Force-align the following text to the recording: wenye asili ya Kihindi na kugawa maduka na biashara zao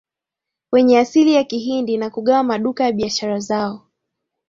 wenye 0.71 0.99
asili 0.99 1.33
ya 1.33 1.43
Kihindi 1.43 1.97
na 1.97 2.09
kugawa 2.09 2.43
maduka 2.43 2.83
na 2.83 2.91
biashara 2.91 3.39
zao 3.39 3.85